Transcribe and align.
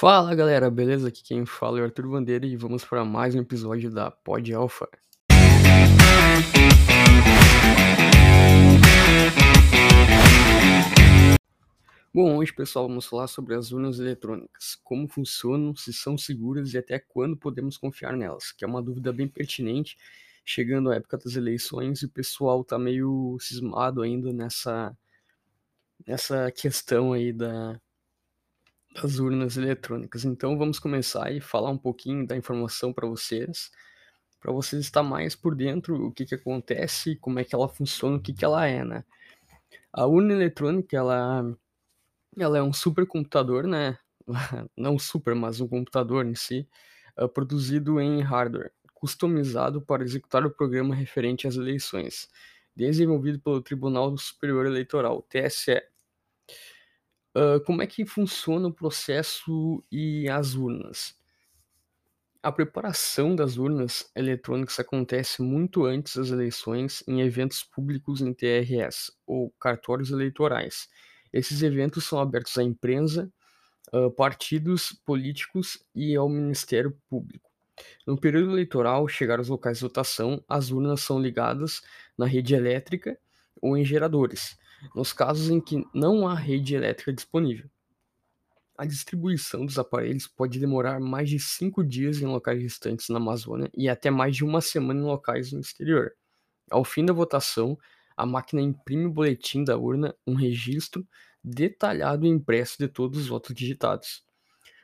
Fala 0.00 0.34
galera, 0.34 0.70
beleza? 0.70 1.08
Aqui 1.08 1.22
quem 1.22 1.44
fala 1.44 1.78
é 1.78 1.82
o 1.82 1.84
Arthur 1.84 2.08
Bandeira 2.08 2.46
e 2.46 2.56
vamos 2.56 2.82
para 2.82 3.04
mais 3.04 3.34
um 3.34 3.40
episódio 3.40 3.90
da 3.90 4.10
Pod 4.10 4.50
Alpha. 4.54 4.88
Bom, 12.12 12.38
hoje 12.38 12.52
pessoal 12.52 12.88
vamos 12.88 13.06
falar 13.06 13.28
sobre 13.28 13.54
as 13.54 13.70
urnas 13.70 14.00
eletrônicas, 14.00 14.74
como 14.82 15.06
funcionam, 15.06 15.76
se 15.76 15.92
são 15.92 16.18
seguras 16.18 16.74
e 16.74 16.78
até 16.78 16.98
quando 16.98 17.36
podemos 17.36 17.76
confiar 17.76 18.16
nelas, 18.16 18.50
que 18.50 18.64
é 18.64 18.66
uma 18.66 18.82
dúvida 18.82 19.12
bem 19.12 19.28
pertinente, 19.28 19.96
chegando 20.44 20.90
a 20.90 20.96
época 20.96 21.18
das 21.18 21.36
eleições 21.36 22.02
e 22.02 22.06
o 22.06 22.10
pessoal 22.10 22.64
tá 22.64 22.76
meio 22.76 23.36
cismado 23.38 24.02
ainda 24.02 24.32
nessa, 24.32 24.92
nessa 26.04 26.50
questão 26.50 27.12
aí 27.12 27.32
da, 27.32 27.80
das 28.92 29.20
urnas 29.20 29.56
eletrônicas. 29.56 30.24
Então 30.24 30.58
vamos 30.58 30.80
começar 30.80 31.32
e 31.32 31.40
falar 31.40 31.70
um 31.70 31.78
pouquinho 31.78 32.26
da 32.26 32.36
informação 32.36 32.92
para 32.92 33.06
vocês, 33.06 33.70
para 34.40 34.50
vocês 34.52 34.82
estar 34.82 35.04
mais 35.04 35.36
por 35.36 35.54
dentro 35.54 36.06
o 36.06 36.12
que, 36.12 36.26
que 36.26 36.34
acontece, 36.34 37.14
como 37.14 37.38
é 37.38 37.44
que 37.44 37.54
ela 37.54 37.68
funciona, 37.68 38.16
o 38.16 38.20
que, 38.20 38.32
que 38.32 38.44
ela 38.44 38.66
é, 38.66 38.84
né? 38.84 39.04
A 39.92 40.06
urna 40.06 40.32
eletrônica, 40.32 40.96
ela, 40.96 41.56
ela 42.38 42.58
é 42.58 42.62
um 42.62 42.72
supercomputador, 42.72 43.66
né? 43.66 43.98
Não 44.76 44.98
super, 44.98 45.34
mas 45.34 45.60
um 45.60 45.68
computador 45.68 46.26
em 46.26 46.34
si, 46.34 46.68
uh, 47.18 47.28
produzido 47.28 48.00
em 48.00 48.20
hardware, 48.22 48.72
customizado 48.94 49.80
para 49.82 50.02
executar 50.04 50.44
o 50.46 50.50
programa 50.50 50.94
referente 50.94 51.46
às 51.46 51.56
eleições, 51.56 52.28
desenvolvido 52.76 53.40
pelo 53.40 53.62
Tribunal 53.62 54.16
Superior 54.18 54.66
Eleitoral, 54.66 55.22
TSE, 55.22 55.82
Uh, 57.36 57.60
como 57.64 57.80
é 57.82 57.86
que 57.86 58.04
funciona 58.04 58.66
o 58.68 58.72
processo 58.74 59.84
e 59.90 60.28
as 60.28 60.54
urnas? 60.54 61.14
A 62.42 62.52
preparação 62.52 63.34
das 63.34 63.56
urnas 63.56 64.10
eletrônicas 64.14 64.78
acontece 64.78 65.40
muito 65.40 65.84
antes 65.86 66.16
das 66.16 66.30
eleições 66.30 67.02
em 67.08 67.22
eventos 67.22 67.62
públicos 67.62 68.20
em 68.20 68.34
TRS, 68.34 69.10
ou 69.26 69.50
cartórios 69.58 70.10
eleitorais. 70.10 70.86
Esses 71.32 71.62
eventos 71.62 72.04
são 72.04 72.18
abertos 72.18 72.56
à 72.58 72.62
imprensa, 72.62 73.30
partidos 74.16 74.92
políticos 75.04 75.84
e 75.94 76.14
ao 76.16 76.28
Ministério 76.28 76.96
Público. 77.08 77.50
No 78.06 78.18
período 78.18 78.52
eleitoral, 78.52 79.08
chegar 79.08 79.38
aos 79.38 79.48
locais 79.48 79.78
de 79.78 79.84
votação, 79.84 80.44
as 80.48 80.70
urnas 80.70 81.00
são 81.00 81.20
ligadas 81.20 81.82
na 82.16 82.26
rede 82.26 82.54
elétrica 82.54 83.18
ou 83.60 83.76
em 83.76 83.84
geradores 83.84 84.58
nos 84.94 85.12
casos 85.12 85.50
em 85.50 85.60
que 85.60 85.84
não 85.94 86.26
há 86.26 86.34
rede 86.34 86.74
elétrica 86.74 87.12
disponível. 87.12 87.68
A 88.76 88.86
distribuição 88.86 89.66
dos 89.66 89.78
aparelhos 89.78 90.26
pode 90.26 90.58
demorar 90.58 90.98
mais 91.00 91.28
de 91.28 91.38
cinco 91.38 91.84
dias 91.84 92.22
em 92.22 92.26
locais 92.26 92.60
distantes 92.60 93.08
na 93.10 93.18
Amazônia 93.18 93.70
e 93.76 93.88
até 93.88 94.10
mais 94.10 94.34
de 94.34 94.44
uma 94.44 94.60
semana 94.60 95.00
em 95.00 95.04
locais 95.04 95.52
no 95.52 95.60
exterior. 95.60 96.12
Ao 96.70 96.82
fim 96.82 97.04
da 97.04 97.12
votação, 97.12 97.78
a 98.20 98.26
máquina 98.26 98.60
imprime 98.60 99.06
o 99.06 99.10
boletim 99.10 99.64
da 99.64 99.78
urna, 99.78 100.14
um 100.26 100.34
registro 100.34 101.06
detalhado 101.42 102.26
e 102.26 102.28
impresso 102.28 102.76
de 102.78 102.86
todos 102.86 103.18
os 103.18 103.28
votos 103.28 103.54
digitados. 103.54 104.22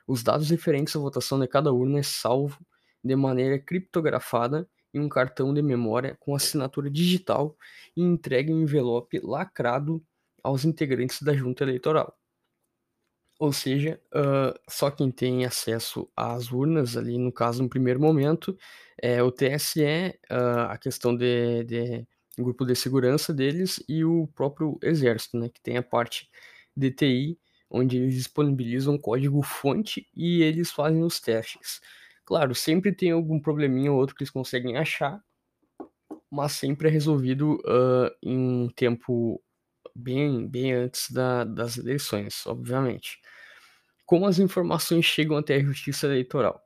Os 0.06 0.22
dados 0.22 0.48
referentes 0.48 0.96
à 0.96 0.98
votação 0.98 1.38
de 1.38 1.46
cada 1.46 1.70
urna 1.70 1.98
é 1.98 2.02
salvo 2.02 2.64
de 3.04 3.14
maneira 3.14 3.58
criptografada 3.58 4.66
em 4.94 5.00
um 5.00 5.08
cartão 5.08 5.52
de 5.52 5.60
memória 5.60 6.16
com 6.18 6.34
assinatura 6.34 6.90
digital 6.90 7.54
e 7.94 8.02
entregue 8.02 8.50
em 8.50 8.54
um 8.54 8.62
envelope 8.62 9.20
lacrado 9.22 10.02
aos 10.42 10.64
integrantes 10.64 11.20
da 11.20 11.34
junta 11.34 11.62
eleitoral. 11.62 12.16
Ou 13.38 13.52
seja, 13.52 14.00
uh, 14.14 14.58
só 14.66 14.90
quem 14.90 15.10
tem 15.10 15.44
acesso 15.44 16.08
às 16.16 16.50
urnas 16.50 16.96
ali, 16.96 17.18
no 17.18 17.30
caso, 17.30 17.62
no 17.62 17.68
primeiro 17.68 18.00
momento, 18.00 18.56
é 18.96 19.22
o 19.22 19.30
TSE, 19.30 19.82
uh, 20.30 20.70
a 20.70 20.78
questão 20.78 21.14
de, 21.14 21.62
de 21.64 22.06
grupo 22.44 22.64
de 22.64 22.74
segurança 22.74 23.32
deles 23.32 23.82
e 23.88 24.04
o 24.04 24.26
próprio 24.28 24.78
Exército, 24.82 25.38
né, 25.38 25.48
que 25.48 25.60
tem 25.60 25.76
a 25.76 25.82
parte 25.82 26.28
de 26.76 26.90
TI, 26.90 27.38
onde 27.70 27.96
eles 27.96 28.14
disponibilizam 28.14 28.98
código 28.98 29.42
fonte 29.42 30.06
e 30.14 30.42
eles 30.42 30.70
fazem 30.70 31.02
os 31.02 31.20
testes. 31.20 31.80
Claro, 32.24 32.54
sempre 32.54 32.92
tem 32.92 33.10
algum 33.12 33.40
probleminha 33.40 33.92
ou 33.92 33.98
outro 33.98 34.14
que 34.14 34.22
eles 34.22 34.30
conseguem 34.30 34.76
achar, 34.76 35.22
mas 36.30 36.52
sempre 36.52 36.88
é 36.88 36.90
resolvido 36.90 37.54
uh, 37.64 38.10
em 38.22 38.38
um 38.38 38.68
tempo 38.68 39.42
bem, 39.94 40.46
bem 40.48 40.72
antes 40.72 41.10
da, 41.10 41.44
das 41.44 41.78
eleições, 41.78 42.46
obviamente. 42.46 43.18
Como 44.04 44.26
as 44.26 44.38
informações 44.38 45.04
chegam 45.04 45.36
até 45.36 45.56
a 45.56 45.62
Justiça 45.62 46.06
Eleitoral? 46.06 46.65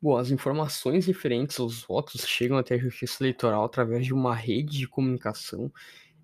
Bom, 0.00 0.16
as 0.16 0.30
informações 0.30 1.06
referentes 1.06 1.58
aos 1.58 1.82
votos 1.82 2.26
chegam 2.26 2.58
até 2.58 2.74
a 2.74 2.78
Justiça 2.78 3.22
Eleitoral 3.22 3.64
através 3.64 4.04
de 4.04 4.12
uma 4.12 4.34
rede 4.34 4.78
de 4.78 4.86
comunicação 4.86 5.72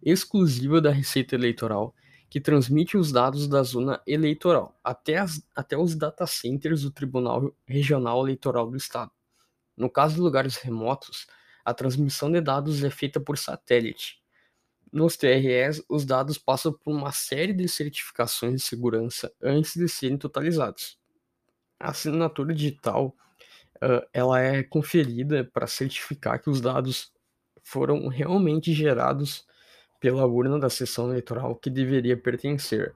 exclusiva 0.03 0.81
da 0.81 0.91
Receita 0.91 1.35
Eleitoral 1.35 1.95
que 2.29 2.41
transmite 2.41 2.97
os 2.97 3.13
dados 3.13 3.47
da 3.47 3.63
zona 3.63 4.03
eleitoral 4.07 4.79
até, 4.83 5.19
as, 5.19 5.47
até 5.55 5.77
os 5.77 5.95
data 5.95 6.27
centers 6.27 6.83
do 6.83 6.91
Tribunal 6.91 7.55
Regional 7.67 8.23
Eleitoral 8.25 8.71
do 8.71 8.77
Estado. 8.77 9.11
No 9.77 9.91
caso 9.91 10.15
de 10.15 10.21
lugares 10.21 10.57
remotos, 10.57 11.27
a 11.65 11.75
transmissão 11.75 12.33
de 12.33 12.41
dados 12.41 12.83
é 12.83 12.91
feita 12.91 13.21
por 13.21 13.37
satélite. 13.37 14.19
Nos 14.91 15.17
TREs, 15.17 15.83
os 15.89 16.05
dados 16.05 16.37
passam 16.37 16.73
por 16.73 16.95
uma 16.95 17.13
série 17.13 17.53
de 17.53 17.67
certificações 17.69 18.55
de 18.55 18.61
segurança 18.61 19.33
antes 19.43 19.75
de 19.75 19.89
serem 19.89 20.19
totalizados. 20.19 20.99
A 21.79 21.91
assinatura 21.91 22.55
digital 22.55 23.15
ela 24.13 24.41
é 24.41 24.63
conferida 24.63 25.49
para 25.53 25.67
certificar 25.67 26.41
que 26.41 26.49
os 26.49 26.61
dados 26.61 27.13
foram 27.63 28.07
realmente 28.09 28.73
gerados 28.73 29.45
pela 30.01 30.27
urna 30.27 30.59
da 30.59 30.71
sessão 30.71 31.09
eleitoral 31.11 31.57
que 31.57 31.71
deveria 31.71 32.17
pertencer. 32.17 32.95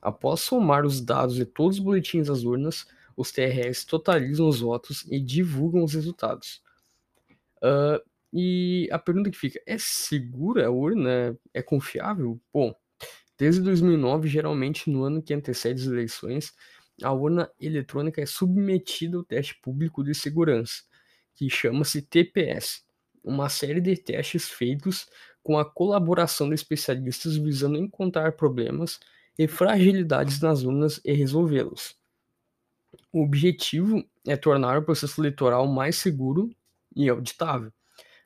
Após 0.00 0.40
somar 0.40 0.84
os 0.84 1.00
dados 1.00 1.34
de 1.34 1.44
todos 1.44 1.78
os 1.78 1.84
boletins 1.84 2.28
das 2.28 2.44
urnas, 2.44 2.86
os 3.16 3.32
TRS 3.32 3.84
totalizam 3.84 4.48
os 4.48 4.60
votos 4.60 5.04
e 5.10 5.20
divulgam 5.20 5.82
os 5.82 5.94
resultados. 5.94 6.62
Uh, 7.56 8.00
e 8.32 8.88
a 8.92 8.98
pergunta 8.98 9.30
que 9.30 9.36
fica: 9.36 9.60
é 9.66 9.76
segura 9.78 10.66
a 10.66 10.70
urna? 10.70 11.36
É 11.52 11.62
confiável? 11.62 12.40
Bom, 12.52 12.74
desde 13.36 13.60
2009, 13.62 14.28
geralmente 14.28 14.90
no 14.90 15.02
ano 15.02 15.22
que 15.22 15.34
antecede 15.34 15.82
as 15.82 15.88
eleições, 15.88 16.52
a 17.02 17.12
urna 17.12 17.50
eletrônica 17.60 18.20
é 18.20 18.26
submetida 18.26 19.16
ao 19.16 19.24
teste 19.24 19.54
público 19.60 20.02
de 20.02 20.14
segurança, 20.14 20.82
que 21.34 21.48
chama-se 21.48 22.02
TPS, 22.02 22.84
uma 23.22 23.48
série 23.48 23.80
de 23.80 23.96
testes 23.96 24.48
feitos 24.48 25.08
com 25.42 25.58
a 25.58 25.64
colaboração 25.64 26.48
de 26.48 26.54
especialistas 26.54 27.36
visando 27.36 27.78
encontrar 27.78 28.32
problemas 28.32 28.98
e 29.38 29.46
fragilidades 29.46 30.40
nas 30.40 30.62
urnas 30.62 31.00
e 31.04 31.12
resolvê-los. 31.12 31.96
O 33.12 33.22
objetivo 33.22 34.04
é 34.26 34.36
tornar 34.36 34.78
o 34.78 34.84
processo 34.84 35.20
eleitoral 35.20 35.66
mais 35.66 35.96
seguro 35.96 36.50
e 36.94 37.08
auditável. 37.08 37.72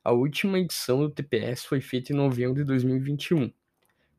A 0.02 0.12
última 0.12 0.58
edição 0.58 1.00
do 1.00 1.10
TPS 1.10 1.64
foi 1.64 1.80
feita 1.80 2.12
em 2.12 2.16
novembro 2.16 2.56
de 2.56 2.64
2021. 2.64 3.52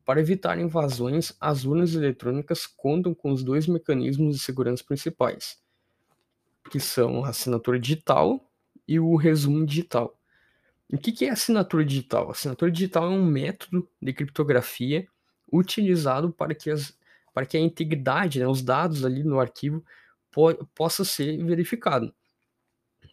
Para 0.04 0.20
evitar 0.20 0.58
invasões, 0.58 1.32
as 1.40 1.64
urnas 1.64 1.94
eletrônicas 1.94 2.66
contam 2.66 3.14
com 3.14 3.32
os 3.32 3.42
dois 3.42 3.66
mecanismos 3.66 4.36
de 4.36 4.42
segurança 4.42 4.84
principais, 4.84 5.58
que 6.70 6.78
são 6.78 7.24
a 7.24 7.30
assinatura 7.30 7.78
digital 7.78 8.50
e 8.86 9.00
o 9.00 9.16
resumo 9.16 9.64
digital. 9.64 10.18
O 10.92 10.98
que 10.98 11.24
é 11.24 11.30
assinatura 11.30 11.84
digital? 11.84 12.30
Assinatura 12.30 12.70
digital 12.70 13.06
é 13.06 13.08
um 13.08 13.24
método 13.24 13.88
de 14.00 14.12
criptografia 14.12 15.08
utilizado 15.50 16.30
para 16.30 16.54
que, 16.54 16.70
as, 16.70 16.96
para 17.32 17.46
que 17.46 17.56
a 17.56 17.60
integridade, 17.60 18.38
né, 18.38 18.46
os 18.46 18.62
dados 18.62 19.04
ali 19.04 19.24
no 19.24 19.40
arquivo, 19.40 19.82
po 20.30 20.54
possa 20.74 21.04
ser 21.04 21.42
verificado. 21.42 22.14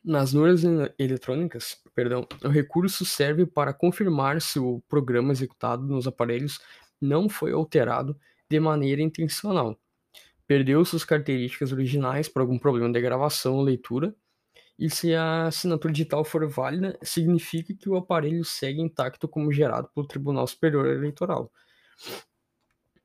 Nas 0.04 0.34
urnas 0.34 0.64
eletrônicas, 0.98 1.81
perdão, 1.94 2.28
o 2.44 2.48
recurso 2.48 3.06
serve 3.06 3.46
para 3.46 3.74
confirmar 3.74 4.42
se 4.42 4.60
o 4.60 4.82
programa 4.88 5.32
executado 5.32 5.84
nos 5.84 6.08
aparelhos 6.08 6.60
não 7.00 7.28
foi 7.28 7.52
alterado 7.52 8.18
de 8.50 8.60
maneira 8.60 9.02
intencional, 9.02 9.80
perdeu 10.46 10.84
suas 10.84 11.06
características 11.06 11.72
originais 11.72 12.28
por 12.28 12.42
algum 12.42 12.60
problema 12.60 12.92
de 12.92 13.00
gravação 13.00 13.56
ou 13.56 13.64
leitura, 13.64 14.14
e 14.78 14.90
se 14.90 15.14
a 15.14 15.46
assinatura 15.46 15.94
digital 15.94 16.26
for 16.26 16.48
válida, 16.50 16.98
significa 17.04 17.74
que 17.74 17.88
o 17.88 17.96
aparelho 17.96 18.44
segue 18.44 18.82
intacto 18.82 19.28
como 19.28 19.52
gerado 19.52 19.88
pelo 19.94 20.08
Tribunal 20.08 20.48
Superior 20.48 20.88
Eleitoral. 20.88 21.52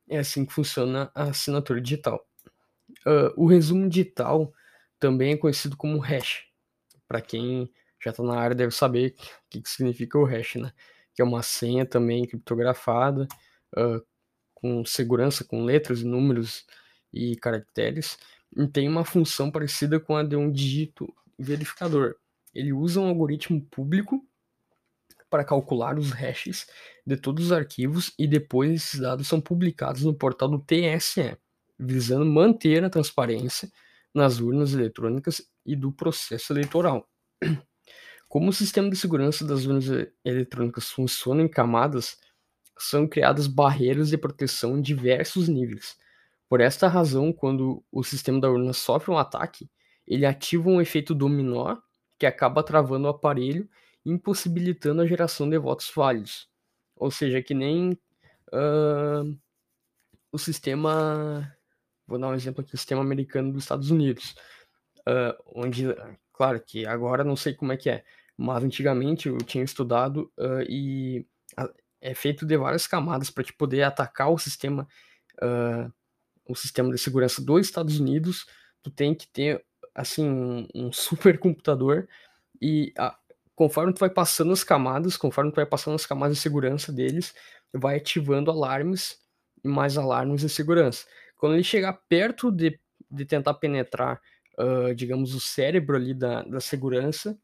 É 0.09 0.19
assim 0.19 0.47
que 0.47 0.53
funciona 0.53 1.11
a 1.15 1.25
assinatura 1.25 1.81
digital. 1.81 2.27
Uh, 3.07 3.31
o 3.37 3.47
resumo 3.47 3.89
digital 3.89 4.53
também 4.99 5.35
é 5.35 5.37
conhecido 5.37 5.77
como 5.77 5.99
hash. 5.99 6.47
Para 7.07 7.21
quem 7.21 7.71
já 8.03 8.11
está 8.11 8.23
na 8.23 8.39
área 8.39 8.55
deve 8.55 8.73
saber 8.75 9.15
o 9.19 9.51
que, 9.51 9.63
que, 9.63 9.69
significa 9.69 10.19
o 10.19 10.25
hash, 10.25 10.57
né? 10.57 10.73
Que 11.15 11.23
é 11.23 11.25
uma 11.25 11.43
senha 11.43 11.87
também 11.87 12.27
criptografada, 12.27 13.27
uh, 13.77 14.05
com 14.55 14.85
segurança, 14.85 15.45
com 15.45 15.65
letras, 15.65 16.03
números 16.03 16.65
e 17.13 17.37
caracteres, 17.37 18.19
e 18.57 18.67
tem 18.67 18.89
uma 18.89 19.05
função 19.05 19.51
parecida 19.51 19.99
com 20.01 20.17
a 20.17 20.23
de 20.23 20.37
um 20.37 20.51
dígito 20.51 21.13
verificador. 21.39 22.17
Ele 22.55 22.73
usa 22.73 23.01
um 23.01 23.09
algoritmo 23.09 23.61
público 23.67 24.27
para 25.29 25.45
calcular 25.45 25.99
os 25.99 26.11
hashes 26.13 26.67
de 27.07 27.17
todos 27.17 27.47
os 27.47 27.53
arquivos 27.53 28.15
e 28.19 28.27
depois 28.27 28.73
esses 28.73 29.01
dados 29.01 29.29
são 29.29 29.41
publicados 29.41 30.03
no 30.03 30.15
portal 30.15 30.49
do 30.49 30.59
TSE, 30.59 31.37
visando 31.79 32.25
manter 32.25 32.85
a 32.85 32.91
transparência 32.91 33.71
nas 34.15 34.41
urnas 34.41 34.73
eletrônicas 34.73 35.43
e 35.65 35.77
do 35.77 35.93
processo 35.93 36.53
eleitoral. 36.53 37.07
Como 38.29 38.51
o 38.51 38.53
sistema 38.53 38.91
de 38.91 38.97
segurança 38.97 39.45
das 39.47 39.67
urnas 39.67 40.09
eletrônicas 40.25 40.91
funciona 40.91 41.43
em 41.43 41.49
camadas, 41.49 42.19
são 42.79 43.07
criadas 43.07 43.47
barreiras 43.47 44.11
de 44.11 44.19
proteção 44.19 44.77
em 44.77 44.83
diversos 44.83 45.49
níveis. 45.49 45.97
Por 46.49 46.61
esta 46.61 46.89
razão, 46.89 47.33
quando 47.33 47.83
o 47.91 48.05
sistema 48.05 48.41
da 48.41 48.51
urna 48.51 48.73
sofre 48.73 49.11
um 49.11 49.19
ataque, 49.19 49.69
ele 50.07 50.27
ativa 50.27 50.69
um 50.69 50.81
efeito 50.81 51.15
dominó 51.15 51.77
que 52.19 52.27
acaba 52.27 52.63
travando 52.63 53.07
o 53.07 53.11
aparelho, 53.11 53.69
impossibilitando 54.05 55.03
a 55.03 55.07
geração 55.07 55.49
de 55.49 55.59
votos 55.59 55.91
válidos. 55.95 56.49
Ou 56.95 57.11
seja, 57.11 57.43
que 57.43 57.55
nem 57.55 57.93
uh, 58.53 59.39
o 60.31 60.39
sistema. 60.39 61.53
Vou 62.07 62.19
dar 62.19 62.29
um 62.29 62.35
exemplo 62.35 62.63
aqui: 62.63 62.75
o 62.75 62.79
sistema 62.79 63.03
americano 63.03 63.53
dos 63.53 63.65
Estados 63.65 63.91
Unidos. 63.91 64.35
Uh, 65.01 65.37
onde, 65.55 65.87
claro 66.37 66.61
que 66.61 66.87
agora 66.87 67.25
não 67.25 67.37
sei 67.37 67.55
como 67.55 67.73
é 67.73 67.77
que 67.77 67.91
é, 67.91 68.05
mas 68.37 68.63
antigamente 68.63 69.29
eu 69.29 69.39
tinha 69.39 69.65
estudado 69.65 70.31
uh, 70.39 70.63
e 70.69 71.27
é 72.01 72.15
feito 72.15 72.45
de 72.47 72.57
várias 72.57 72.87
camadas 72.87 73.31
para 73.31 73.45
te 73.45 73.53
poder 73.53 73.83
atacar 73.83 74.31
o 74.31 74.39
sistema, 74.39 74.87
o 76.47 76.55
sistema 76.55 76.93
de 76.93 76.99
segurança 76.99 77.43
dos 77.43 77.67
Estados 77.67 77.99
Unidos. 77.99 78.47
Tu 78.83 78.91
tem 78.91 79.15
que 79.15 79.27
ter 79.27 79.65
assim 79.95 80.29
um, 80.29 80.69
um 80.75 80.93
super 80.93 81.39
computador 81.39 82.07
e 82.61 82.93
a, 82.97 83.19
conforme 83.57 83.93
tu 83.93 83.99
vai 83.99 84.11
passando 84.11 84.53
as 84.53 84.63
camadas, 84.63 85.17
conforme 85.17 85.51
tu 85.51 85.57
vai 85.57 85.67
passando 85.67 85.95
as 85.95 86.07
camadas 86.07 86.37
de 86.37 86.43
segurança 86.43 86.93
deles, 86.93 87.35
vai 87.73 87.97
ativando 87.97 88.51
alarmes 88.51 89.19
e 89.65 89.69
mais 89.69 89.97
alarmes 89.97 90.43
de 90.43 90.49
segurança. 90.49 91.07
Quando 91.37 91.55
ele 91.55 91.65
chegar 91.65 91.95
perto 92.09 92.53
de, 92.53 92.79
de 93.11 93.25
tentar 93.25 93.55
penetrar, 93.55 94.21
uh, 94.59 94.95
digamos, 94.95 95.35
o 95.35 95.41
cérebro 95.41 95.97
ali 95.97 96.15
da, 96.15 96.43
da 96.43 96.61
segurança, 96.61 97.39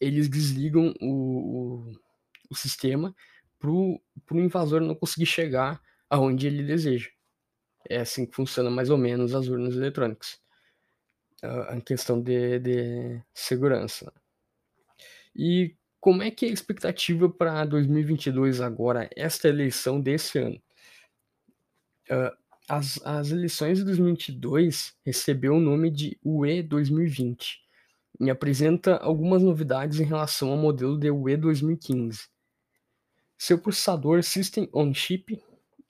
eles 0.00 0.28
desligam 0.28 0.94
o, 1.00 1.88
o, 1.88 1.92
o 2.50 2.54
sistema 2.54 3.14
para 3.58 3.70
o 3.70 4.00
invasor 4.32 4.80
não 4.80 4.94
conseguir 4.94 5.26
chegar 5.26 5.80
aonde 6.10 6.46
ele 6.46 6.62
deseja. 6.62 7.10
É 7.88 7.98
assim 7.98 8.26
que 8.26 8.34
funciona 8.34 8.70
mais 8.70 8.90
ou 8.90 8.98
menos 8.98 9.34
as 9.34 9.48
urnas 9.48 9.74
eletrônicas 9.74 10.42
a 11.68 11.80
questão 11.80 12.20
de, 12.20 12.58
de 12.58 13.22
segurança. 13.32 14.12
E 15.34 15.76
como 16.00 16.22
é 16.22 16.30
que 16.30 16.46
é 16.46 16.48
a 16.48 16.52
expectativa 16.52 17.28
para 17.28 17.64
2022 17.64 18.60
agora, 18.60 19.08
esta 19.16 19.48
eleição 19.48 20.00
desse 20.00 20.38
ano? 20.38 20.62
Uh, 22.10 22.36
as, 22.68 22.98
as 23.04 23.30
eleições 23.30 23.78
de 23.78 23.84
2022 23.84 24.94
recebeu 25.04 25.54
o 25.54 25.60
nome 25.60 25.90
de 25.90 26.18
UE 26.24 26.62
2020 26.62 27.60
e 28.20 28.30
apresenta 28.30 28.96
algumas 28.96 29.42
novidades 29.42 30.00
em 30.00 30.04
relação 30.04 30.50
ao 30.50 30.56
modelo 30.56 30.98
de 30.98 31.10
UE 31.10 31.36
2015. 31.36 32.28
Seu 33.36 33.58
processador 33.58 34.22
System 34.22 34.68
on 34.72 34.94
Chip 34.94 35.42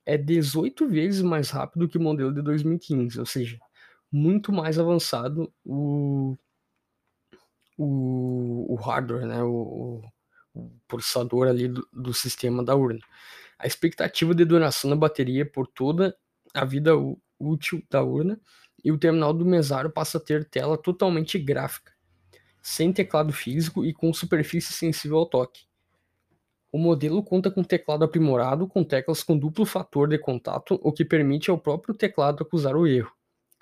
é 0.06 0.19
18 0.19 0.88
vezes 0.88 1.23
mais 1.23 1.50
rápido 1.50 1.88
que 1.88 1.99
o 1.99 2.00
modelo 2.00 2.32
de 2.32 2.43
2015, 2.43 3.19
ou 3.20 3.27
seja, 3.27 3.59
muito 4.11 4.53
mais 4.53 4.79
avançado 4.79 5.53
o, 5.65 6.37
o, 7.77 8.73
o 8.73 8.77
hardware, 8.77 9.27
né, 9.27 9.43
o, 9.43 10.03
o 10.55 10.70
processador 10.88 11.49
ali 11.49 11.69
do, 11.69 11.87
do, 11.93 12.15
sistema 12.15 12.65
da 12.65 12.75
urna. 12.75 13.00
A 13.59 13.67
expectativa 13.67 14.35
de 14.35 14.44
duração 14.44 14.91
da 14.91 14.97
bateria 14.97 15.44
por 15.44 15.67
toda 15.67 16.17
a 16.55 16.65
vida 16.65 16.93
útil 17.39 17.83
da 17.91 18.03
urna 18.03 18.41
e 18.85 18.93
o 18.93 18.99
terminal 18.99 19.35
do 19.35 19.45
mesário 19.45 19.91
passa 19.91 20.19
a 20.19 20.21
ter 20.21 20.45
tela 20.49 20.79
totalmente 20.79 21.39
gráfica, 21.39 21.93
sem 22.62 22.93
teclado 22.93 23.33
físico 23.33 23.85
e 23.85 23.93
com 23.93 24.12
superfície 24.15 24.73
sensível 24.73 25.19
ao 25.19 25.27
toque. 25.27 25.65
O 26.73 26.79
modelo 26.79 27.23
conta 27.23 27.51
com 27.51 27.62
teclado 27.62 28.05
aprimorado 28.05 28.67
com 28.67 28.83
teclas 28.83 29.23
com 29.23 29.39
duplo 29.39 29.67
fator 29.67 30.09
de 30.09 30.19
contato, 30.19 30.79
o 30.83 30.93
que 30.93 31.05
permite 31.05 31.51
ao 31.51 31.59
próprio 31.59 31.95
teclado 31.95 32.43
acusar 32.43 32.77
o 32.77 32.87
erro 32.87 33.12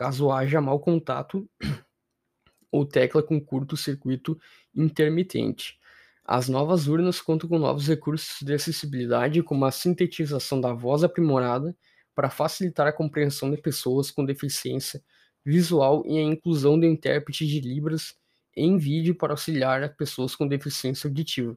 caso 0.02 0.32
haja 0.32 0.60
mau 0.60 0.80
contato 0.80 1.48
ou 2.72 2.84
tecla 2.84 3.22
com 3.22 3.40
curto-circuito 3.40 4.36
intermitente. 4.74 5.78
As 6.24 6.48
novas 6.48 6.88
urnas 6.88 7.20
contam 7.20 7.48
com 7.48 7.56
novos 7.56 7.86
recursos 7.86 8.42
de 8.42 8.52
acessibilidade, 8.52 9.42
como 9.44 9.64
a 9.64 9.70
sintetização 9.70 10.60
da 10.60 10.72
voz 10.72 11.04
aprimorada 11.04 11.76
para 12.14 12.30
facilitar 12.30 12.86
a 12.86 12.92
compreensão 12.92 13.50
de 13.50 13.56
pessoas 13.56 14.10
com 14.10 14.24
deficiência 14.24 15.02
visual 15.44 16.02
e 16.06 16.18
a 16.18 16.22
inclusão 16.22 16.78
de 16.78 16.86
intérprete 16.86 17.46
de 17.46 17.60
Libras 17.60 18.14
em 18.56 18.76
vídeo 18.76 19.14
para 19.14 19.32
auxiliar 19.32 19.82
as 19.82 19.94
pessoas 19.94 20.36
com 20.36 20.46
deficiência 20.46 21.08
auditiva. 21.08 21.56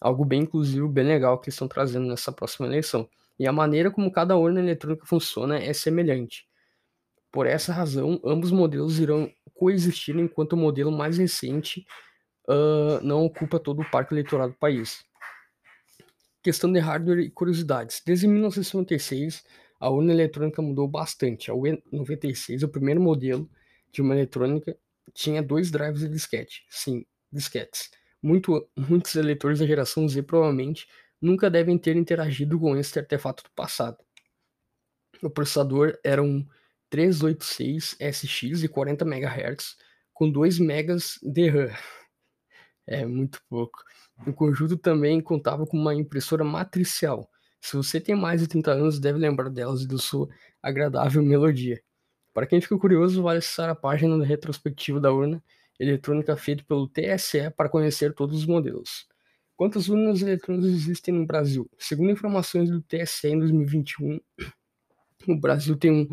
Algo 0.00 0.24
bem 0.24 0.42
inclusivo, 0.42 0.88
bem 0.88 1.06
legal 1.06 1.38
que 1.38 1.48
estão 1.48 1.68
trazendo 1.68 2.06
nessa 2.06 2.32
próxima 2.32 2.66
eleição. 2.66 3.08
E 3.38 3.46
a 3.46 3.52
maneira 3.52 3.90
como 3.90 4.10
cada 4.10 4.36
urna 4.36 4.60
eletrônica 4.60 5.06
funciona 5.06 5.58
é 5.58 5.72
semelhante. 5.72 6.46
Por 7.30 7.46
essa 7.46 7.72
razão, 7.72 8.20
ambos 8.24 8.52
modelos 8.52 8.98
irão 8.98 9.30
coexistir 9.54 10.16
enquanto 10.16 10.52
o 10.52 10.56
modelo 10.56 10.92
mais 10.92 11.18
recente 11.18 11.84
uh, 12.48 13.02
não 13.02 13.24
ocupa 13.24 13.58
todo 13.58 13.82
o 13.82 13.90
parque 13.90 14.14
eleitoral 14.14 14.48
do 14.50 14.54
país. 14.54 15.04
Questão 16.42 16.70
de 16.72 16.78
hardware 16.78 17.20
e 17.20 17.30
curiosidades. 17.30 18.02
Desde 18.04 18.28
1956, 18.28 19.44
a 19.78 19.90
urna 19.90 20.12
eletrônica 20.12 20.60
mudou 20.62 20.88
bastante. 20.88 21.50
A 21.50 21.54
UE96, 21.54 22.62
o 22.62 22.68
primeiro 22.68 23.00
modelo 23.00 23.48
de 23.92 24.02
uma 24.02 24.14
eletrônica, 24.14 24.76
tinha 25.12 25.42
dois 25.42 25.70
drives 25.70 26.00
de 26.00 26.08
disquete. 26.08 26.64
Sim, 26.68 27.04
disquetes. 27.32 27.90
Muito, 28.22 28.68
muitos 28.76 29.14
eleitores 29.14 29.58
da 29.58 29.66
geração 29.66 30.08
Z 30.08 30.22
provavelmente 30.22 30.86
nunca 31.20 31.50
devem 31.50 31.78
ter 31.78 31.96
interagido 31.96 32.58
com 32.58 32.76
esse 32.76 32.98
artefato 32.98 33.42
do 33.44 33.50
passado. 33.50 33.98
O 35.22 35.30
processador 35.30 35.98
era 36.04 36.22
um 36.22 36.46
386SX 36.90 38.58
de 38.58 38.68
40 38.68 39.04
MHz 39.04 39.76
com 40.12 40.30
2 40.30 40.60
MB 40.60 40.96
de 41.22 41.48
RAM. 41.48 41.70
É 42.86 43.04
muito 43.04 43.42
pouco. 43.48 43.82
O 44.26 44.32
conjunto 44.32 44.76
também 44.76 45.20
contava 45.20 45.66
com 45.66 45.76
uma 45.76 45.94
impressora 45.94 46.44
matricial. 46.44 47.28
Se 47.64 47.76
você 47.78 47.98
tem 47.98 48.14
mais 48.14 48.42
de 48.42 48.46
30 48.46 48.72
anos, 48.72 49.00
deve 49.00 49.18
lembrar 49.18 49.48
delas 49.48 49.80
e 49.80 49.88
da 49.88 49.96
sua 49.96 50.28
agradável 50.62 51.22
melodia. 51.22 51.80
Para 52.34 52.46
quem 52.46 52.60
ficou 52.60 52.78
curioso, 52.78 53.22
vale 53.22 53.38
acessar 53.38 53.70
a 53.70 53.74
página 53.74 54.18
da 54.18 54.24
retrospectiva 54.24 55.00
da 55.00 55.10
urna 55.10 55.42
eletrônica 55.80 56.36
feita 56.36 56.62
pelo 56.68 56.86
TSE 56.86 57.48
para 57.56 57.70
conhecer 57.70 58.12
todos 58.12 58.40
os 58.40 58.46
modelos. 58.46 59.08
Quantas 59.56 59.88
urnas 59.88 60.20
eletrônicas 60.20 60.68
existem 60.68 61.14
no 61.14 61.24
Brasil? 61.24 61.66
Segundo 61.78 62.10
informações 62.10 62.68
do 62.68 62.82
TSE 62.82 63.28
em 63.28 63.38
2021, 63.38 64.20
o 65.26 65.34
Brasil 65.34 65.74
tem 65.74 65.90
um 65.90 66.06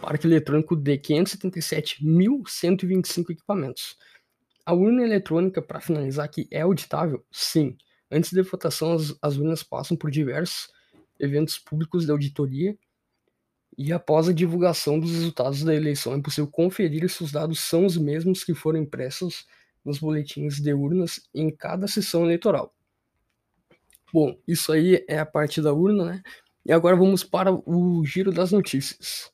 parque 0.00 0.28
eletrônico 0.28 0.76
de 0.76 0.98
577.125 0.98 3.30
equipamentos. 3.30 3.96
A 4.64 4.72
urna 4.72 5.02
eletrônica, 5.02 5.60
para 5.60 5.80
finalizar 5.80 6.24
aqui, 6.24 6.46
é 6.48 6.60
auditável? 6.60 7.26
Sim. 7.28 7.76
Antes 8.08 8.32
da 8.32 8.44
votação, 8.44 8.92
as, 8.92 9.12
as 9.20 9.36
urnas 9.36 9.64
passam 9.64 9.96
por 9.96 10.08
diversos 10.08 10.70
eventos 11.22 11.58
públicos 11.58 12.04
de 12.04 12.10
auditoria 12.10 12.76
e 13.78 13.92
após 13.92 14.28
a 14.28 14.32
divulgação 14.32 15.00
dos 15.00 15.12
resultados 15.12 15.62
da 15.62 15.74
eleição 15.74 16.14
é 16.14 16.20
possível 16.20 16.50
conferir 16.50 17.08
se 17.08 17.22
os 17.22 17.32
dados 17.32 17.60
são 17.60 17.86
os 17.86 17.96
mesmos 17.96 18.44
que 18.44 18.54
foram 18.54 18.80
impressos 18.80 19.46
nos 19.84 19.98
boletins 19.98 20.60
de 20.60 20.74
urnas 20.74 21.20
em 21.34 21.50
cada 21.50 21.88
sessão 21.88 22.24
eleitoral. 22.24 22.74
Bom, 24.12 24.36
isso 24.46 24.72
aí 24.72 25.02
é 25.08 25.18
a 25.18 25.24
parte 25.24 25.62
da 25.62 25.72
urna, 25.72 26.04
né? 26.04 26.22
E 26.66 26.72
agora 26.72 26.94
vamos 26.94 27.24
para 27.24 27.50
o 27.50 28.04
giro 28.04 28.30
das 28.30 28.52
notícias. 28.52 29.32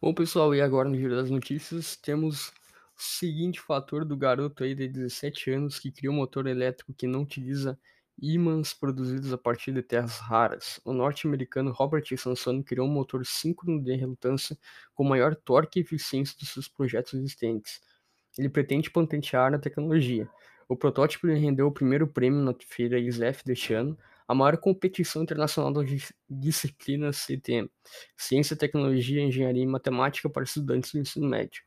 Bom, 0.00 0.14
pessoal, 0.14 0.54
e 0.54 0.60
agora 0.60 0.88
no 0.88 0.96
Giro 0.96 1.16
das 1.16 1.28
Notícias 1.28 1.96
temos 1.96 2.52
seguinte 3.02 3.60
fator 3.60 4.04
do 4.04 4.16
garoto 4.16 4.64
aí 4.64 4.74
de 4.74 4.88
17 4.88 5.50
anos 5.52 5.78
que 5.78 5.90
criou 5.92 6.12
um 6.12 6.18
motor 6.18 6.46
elétrico 6.46 6.92
que 6.92 7.06
não 7.06 7.22
utiliza 7.22 7.78
ímãs 8.20 8.74
produzidos 8.74 9.32
a 9.32 9.38
partir 9.38 9.72
de 9.72 9.82
terras 9.82 10.18
raras. 10.18 10.80
O 10.84 10.92
norte-americano 10.92 11.70
Robert 11.70 12.04
Sansone 12.16 12.64
criou 12.64 12.86
um 12.86 12.90
motor 12.90 13.24
síncrono 13.24 13.80
de 13.80 13.94
relutância 13.94 14.58
com 14.94 15.04
maior 15.04 15.36
torque 15.36 15.78
e 15.78 15.82
eficiência 15.82 16.36
dos 16.38 16.48
seus 16.48 16.66
projetos 16.68 17.14
existentes. 17.14 17.80
Ele 18.36 18.48
pretende 18.48 18.90
patentear 18.90 19.54
a 19.54 19.58
tecnologia. 19.58 20.28
O 20.68 20.76
protótipo 20.76 21.26
lhe 21.26 21.38
rendeu 21.38 21.68
o 21.68 21.72
primeiro 21.72 22.06
prêmio 22.06 22.40
na 22.40 22.54
feira 22.66 22.98
ISEF 22.98 23.44
deste 23.44 23.72
ano, 23.72 23.96
a 24.26 24.34
maior 24.34 24.58
competição 24.58 25.22
internacional 25.22 25.72
da 25.72 25.80
disciplina 26.28 27.12
CTM, 27.12 27.70
Ciência, 28.16 28.54
Tecnologia, 28.54 29.22
Engenharia 29.22 29.62
e 29.62 29.66
Matemática 29.66 30.28
para 30.28 30.42
estudantes 30.42 30.92
do 30.92 30.98
ensino 30.98 31.26
médio. 31.26 31.62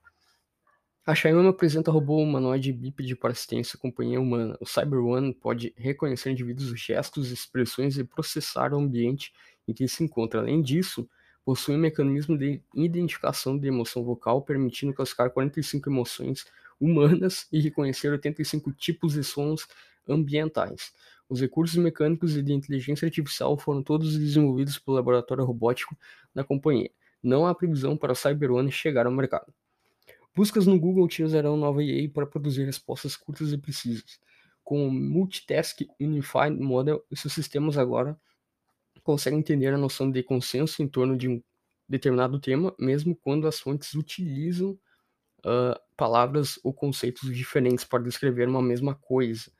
A 1.04 1.16
Xiaomi 1.16 1.48
apresenta 1.48 1.90
robô 1.90 2.22
humanoide 2.22 2.72
bípede 2.72 3.16
para 3.16 3.32
assistência 3.32 3.76
à 3.76 3.80
companhia 3.80 4.22
humana. 4.22 4.56
O 4.62 4.68
Cyber 4.68 5.00
One 5.04 5.34
pode 5.34 5.74
reconhecer 5.76 6.30
indivíduos, 6.30 6.80
gestos, 6.80 7.32
expressões 7.32 7.98
e 7.98 8.04
processar 8.04 8.72
o 8.72 8.78
ambiente 8.78 9.34
em 9.68 9.74
que 9.74 9.88
se 9.88 10.04
encontra. 10.04 10.42
Além 10.42 10.62
disso, 10.62 11.10
possui 11.44 11.74
um 11.76 11.80
mecanismo 11.80 12.38
de 12.38 12.62
identificação 12.76 13.58
de 13.58 13.68
emoção 13.68 14.04
vocal, 14.04 14.44
permitindo 14.44 14.94
classificar 14.94 15.32
45 15.32 15.90
emoções 15.90 16.46
humanas 16.80 17.48
e 17.52 17.60
reconhecer 17.60 18.12
85 18.12 18.72
tipos 18.72 19.14
de 19.14 19.24
sons 19.24 19.68
ambientais. 20.08 20.94
Os 21.28 21.42
recursos 21.42 21.78
mecânicos 21.78 22.38
e 22.38 22.44
de 22.44 22.54
inteligência 22.54 23.08
artificial 23.08 23.58
foram 23.58 23.82
todos 23.82 24.20
desenvolvidos 24.20 24.78
pelo 24.78 24.98
laboratório 24.98 25.46
robótico 25.46 25.98
da 26.32 26.44
companhia. 26.44 26.92
Não 27.24 27.48
há 27.48 27.56
previsão 27.56 27.98
para 27.98 28.14
o 28.14 28.16
Cyber 28.16 28.52
One 28.52 28.72
chegar 28.72 29.08
ao 29.08 29.12
mercado. 29.12 29.52
Buscas 30.34 30.66
no 30.66 30.80
Google 30.80 31.04
utilizarão 31.04 31.58
nova 31.58 31.84
IA 31.84 32.10
para 32.10 32.26
produzir 32.26 32.64
respostas 32.66 33.16
curtas 33.16 33.52
e 33.52 33.58
precisas. 33.58 34.20
Com 34.64 34.88
o 34.88 34.92
Multitask 34.92 35.82
Unified 36.00 36.58
Model, 36.58 37.04
esses 37.12 37.34
sistemas 37.34 37.78
agora 37.78 38.18
conseguem 39.04 39.40
entender 39.40 39.74
a 39.74 39.78
noção 39.78 40.10
de 40.10 40.24
consenso 40.24 40.82
em 40.82 40.88
torno 40.88 41.18
de 41.18 41.28
um 41.28 41.42
determinado 41.90 42.40
tema, 42.40 42.74
mesmo 42.80 43.16
quando 43.16 43.48
as 43.48 43.60
fontes 43.60 43.94
utilizam 43.96 44.78
uh, 45.40 45.80
palavras 45.98 46.60
ou 46.64 46.74
conceitos 46.74 47.36
diferentes 47.36 47.84
para 47.84 48.04
descrever 48.04 48.48
uma 48.48 48.62
mesma 48.62 48.96
coisa. 48.96 49.52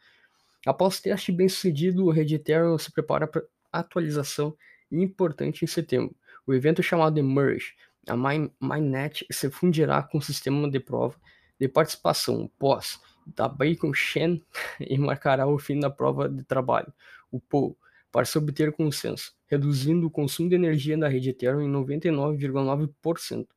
Após 0.66 1.00
teste 1.00 1.32
bem 1.32 1.50
sucedido, 1.50 2.06
o 2.06 2.12
Redditor 2.12 2.80
se 2.80 2.92
prepara 2.92 3.28
para 3.28 3.44
atualização 3.72 4.56
importante 4.92 5.66
em 5.66 5.68
setembro. 5.68 6.16
O 6.46 6.54
evento 6.54 6.84
chamado 6.84 7.16
de 7.16 7.22
Merge 7.22 7.76
a 8.08 8.16
MyNet 8.16 9.26
se 9.32 9.50
fundirá 9.50 10.02
com 10.02 10.18
o 10.18 10.22
sistema 10.22 10.70
de 10.70 10.80
prova 10.80 11.16
de 11.60 11.68
participação 11.68 12.50
pós 12.58 13.00
da 13.36 13.48
Bacon 13.48 13.94
Chain 13.94 14.42
e 14.80 14.98
marcará 14.98 15.46
o 15.46 15.60
fim 15.60 15.80
da 15.80 15.90
prova 15.90 16.28
de 16.28 16.44
trabalho, 16.44 16.92
o 17.32 17.40
POU, 17.40 17.78
para 18.12 18.26
se 18.26 18.38
obter 18.38 18.72
consenso, 18.74 19.34
reduzindo 19.48 20.08
o 20.08 20.12
consumo 20.12 20.50
de 20.50 20.56
energia 20.56 20.98
da 20.98 21.08
rede 21.08 21.30
Ethereum 21.30 21.62
em 21.62 21.72
99,9%. 21.72 23.48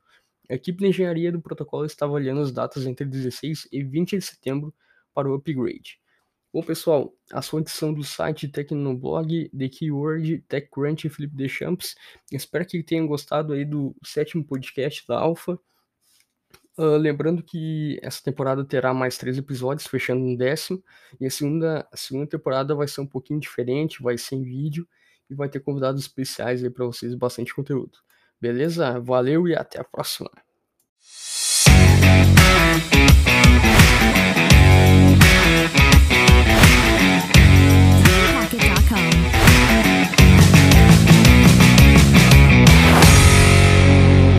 A 0.51 0.55
equipe 0.55 0.81
de 0.81 0.89
engenharia 0.89 1.33
do 1.33 1.41
protocolo 1.41 1.87
está 1.87 2.05
avaliando 2.05 2.43
as 2.43 2.53
datas 2.53 2.87
entre 2.87 3.07
16 3.07 3.69
e 3.73 3.83
20 3.83 4.19
de 4.19 4.23
setembro 4.23 4.73
para 5.15 5.29
o 5.29 5.35
upgrade. 5.35 5.99
Bom, 6.55 6.63
pessoal, 6.63 7.13
as 7.33 7.49
fontes 7.49 7.73
são 7.73 7.93
do 7.93 8.05
site 8.05 8.47
Tecnoblog, 8.47 9.49
The 9.49 9.69
Keyword, 9.69 10.39
TechCrunch 10.47 11.05
e 11.05 11.11
Felipe 11.11 11.35
Deschamps. 11.35 11.97
Espero 12.31 12.65
que 12.65 12.81
tenham 12.81 13.09
gostado 13.09 13.55
aí 13.55 13.65
do 13.65 13.93
sétimo 14.05 14.45
podcast 14.45 15.05
da 15.09 15.19
Alpha. 15.19 15.59
Uh, 16.79 16.97
lembrando 16.97 17.43
que 17.43 17.99
essa 18.01 18.23
temporada 18.23 18.65
terá 18.65 18.95
mais 18.95 19.19
três 19.19 19.37
episódios, 19.37 19.89
fechando 19.89 20.25
um 20.25 20.37
décimo. 20.37 20.81
E 21.21 21.27
a 21.27 21.31
segunda, 21.31 21.89
a 21.91 21.97
segunda 21.97 22.29
temporada 22.29 22.73
vai 22.73 22.87
ser 22.87 23.01
um 23.01 23.07
pouquinho 23.07 23.41
diferente, 23.41 24.01
vai 24.01 24.17
ser 24.17 24.37
em 24.37 24.45
vídeo 24.45 24.87
e 25.29 25.35
vai 25.35 25.49
ter 25.49 25.59
convidados 25.59 26.03
especiais 26.03 26.63
aí 26.63 26.71
para 26.71 26.87
vocês, 26.87 27.17
bastante 27.17 27.53
conteúdo. 27.53 27.99
Beleza? 28.41 29.01
Valeu 29.01 29.49
e 29.49 29.57
até 29.57 29.81
a 29.81 29.85
próxima. 29.85 30.31